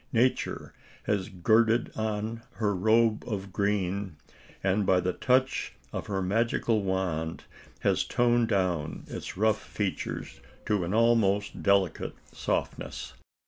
Nature 0.13 0.73
has 1.03 1.29
girded 1.29 1.91
on 1.95 2.41
her 2.53 2.73
robe 2.75 3.23
of 3.27 3.53
green, 3.53 4.17
and 4.63 4.83
by 4.83 4.99
the 4.99 5.13
touch 5.13 5.75
of 5.93 6.07
her 6.07 6.23
magical 6.23 6.81
wand, 6.81 7.43
has 7.81 8.03
toned 8.03 8.47
down 8.47 9.03
its 9.05 9.37
rough 9.37 9.61
features 9.61 10.41
to 10.65 10.83
an 10.83 10.91
almost 10.95 11.61
delicate 11.61 12.15
softness. 12.31 13.13